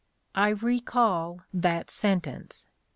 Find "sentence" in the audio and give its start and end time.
1.91-2.65